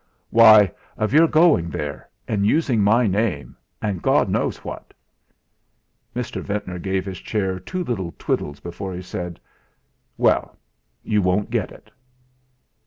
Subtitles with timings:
[0.31, 4.95] "Why, of your going there, and using my name, and God knows what."
[6.15, 6.41] Mr.
[6.41, 9.39] Ventnor gave his chair two little twiddles before he said
[10.17, 10.57] "Well,
[11.03, 11.91] you won't get it."